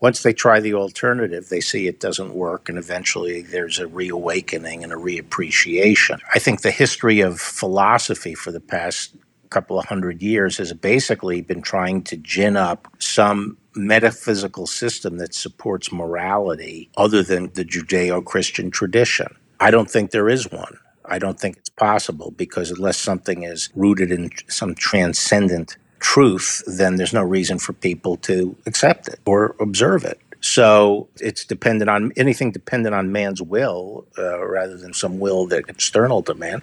[0.00, 4.82] Once they try the alternative, they see it doesn't work, and eventually there's a reawakening
[4.82, 6.18] and a reappreciation.
[6.34, 9.14] I think the history of philosophy for the past
[9.50, 15.34] couple of hundred years has basically been trying to gin up some metaphysical system that
[15.34, 19.34] supports morality other than the Judeo Christian tradition.
[19.60, 20.78] I don't think there is one.
[21.04, 26.96] I don't think it's possible because unless something is rooted in some transcendent truth, then
[26.96, 30.20] there's no reason for people to accept it or observe it.
[30.40, 35.68] So it's dependent on anything dependent on man's will uh, rather than some will that
[35.68, 36.62] external to man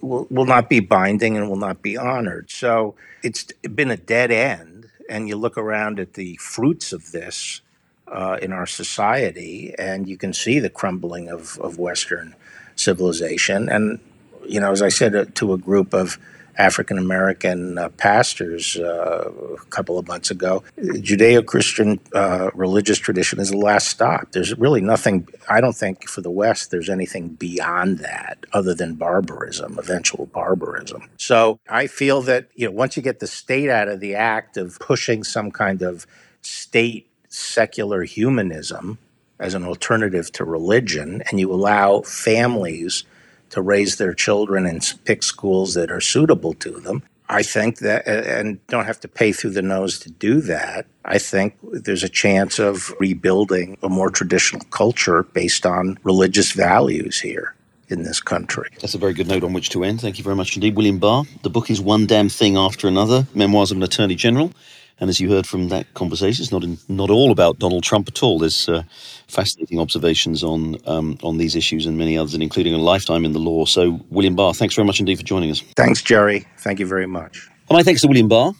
[0.00, 2.50] will, will not be binding and will not be honored.
[2.50, 4.75] So it's been a dead end
[5.08, 7.60] and you look around at the fruits of this
[8.08, 12.34] uh, in our society, and you can see the crumbling of, of Western
[12.76, 13.68] civilization.
[13.68, 13.98] And,
[14.46, 16.18] you know, as I said uh, to a group of
[16.58, 20.62] African American uh, pastors uh, a couple of months ago.
[20.78, 24.32] Judeo Christian uh, religious tradition is the last stop.
[24.32, 28.94] There's really nothing, I don't think for the West there's anything beyond that other than
[28.94, 31.08] barbarism, eventual barbarism.
[31.16, 34.56] So I feel that, you know, once you get the state out of the act
[34.56, 36.06] of pushing some kind of
[36.42, 38.98] state secular humanism
[39.38, 43.04] as an alternative to religion, and you allow families
[43.50, 47.02] to raise their children and pick schools that are suitable to them.
[47.28, 50.86] I think that, and don't have to pay through the nose to do that.
[51.04, 57.18] I think there's a chance of rebuilding a more traditional culture based on religious values
[57.18, 57.54] here
[57.88, 58.68] in this country.
[58.80, 60.00] That's a very good note on which to end.
[60.00, 61.24] Thank you very much indeed, William Barr.
[61.42, 64.52] The book is One Damn Thing After Another Memoirs of an Attorney General.
[64.98, 68.08] And as you heard from that conversation, it's not in, not all about Donald Trump
[68.08, 68.38] at all.
[68.38, 68.82] There's uh,
[69.28, 73.32] fascinating observations on um, on these issues and many others, and including a lifetime in
[73.32, 73.66] the law.
[73.66, 75.60] So, William Barr, thanks very much indeed for joining us.
[75.76, 76.46] Thanks, Gerry.
[76.58, 77.48] Thank you very much.
[77.68, 78.54] And my thanks to William Barr.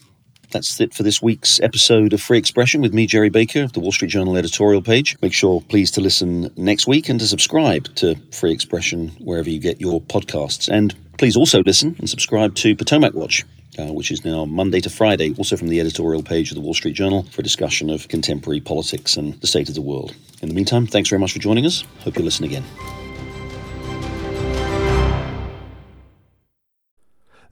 [0.51, 3.81] That's it for this week's episode of Free Expression with me, Gerry Baker, of the
[3.81, 5.17] Wall Street Journal editorial page.
[5.21, 9.59] Make sure, please, to listen next week and to subscribe to Free Expression wherever you
[9.59, 10.69] get your podcasts.
[10.69, 13.45] And please also listen and subscribe to Potomac Watch
[13.79, 16.75] uh, which is now Monday to Friday, also from the editorial page of the Wall
[16.75, 20.15] Street Journal for a discussion of contemporary politics and the state of the world.
[20.43, 21.85] In the meantime, thanks very much for joining us.
[22.01, 22.65] Hope you'll listen again.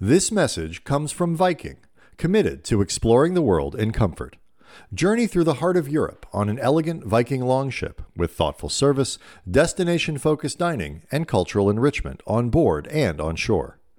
[0.01, 1.79] This message comes from Viking,
[2.19, 4.37] committed to exploring the world in comfort.
[4.93, 9.19] Journey through the heart of Europe on an elegant Viking longship with thoughtful service,
[9.51, 13.79] destination focused dining, and cultural enrichment on board and on shore.